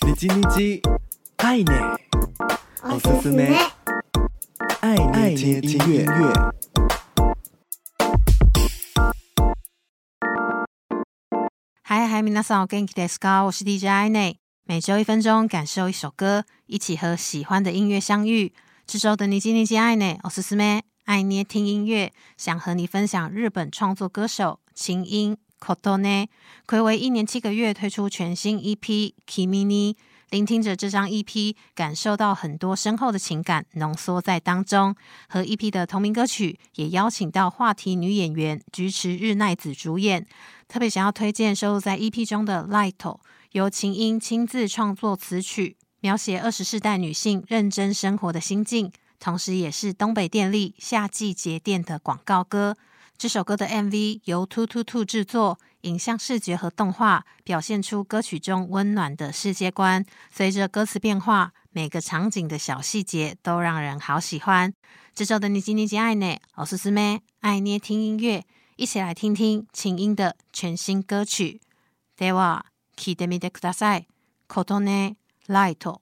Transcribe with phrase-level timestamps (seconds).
[0.00, 0.80] 你叽你叽，
[1.36, 1.98] 爱捏，
[2.82, 3.54] おすすめ，
[4.80, 4.96] 爱
[5.34, 6.06] 捏听音乐。
[11.82, 13.44] 嗨嗨，皆さんお元気ですか？
[13.44, 18.54] 我是 DJ 爱捏，每周一分钟，感受一首歌，一起和喜欢的音乐相遇。
[18.86, 25.36] 这周的你叽你叽，爱捏，おすすめ，爱捏听音乐，想和你分享日本创作歌手琴音。
[25.61, 26.27] Kotone
[26.67, 28.77] 睽违一年七个月推出全新 EP
[29.27, 29.93] 《Kimi ni》，
[30.31, 34.95] 聆听着这张 EP，感受到很多深厚的情感浓缩在当中。
[35.29, 40.25] 和 EP 的同名歌曲也邀请到话题女演员菊池日奈子主演。
[40.67, 42.93] 特别想要推荐收录在 EP 中的《Light》，
[43.51, 52.77] 由琴音亲自创作词曲，描写二十世代女性认真生活的心境，同时也是东北电力夏季节电的广告歌。
[53.20, 60.04] 这首歌的 MV 由 TwoTwoTwo 制作，影像视觉和动画表现出歌曲中温暖的世界观。
[60.30, 64.74] 随着歌词变化，每个场景的小细节都让人好喜欢。
[65.14, 68.44] 这首的你叽你叽爱捏，おすすめ，爱捏听音乐，
[68.76, 71.60] 一起来听听琴音的全新歌曲。
[72.18, 74.06] では、闻いてみてください。
[74.48, 75.16] 琴音、
[75.48, 76.00] ライト。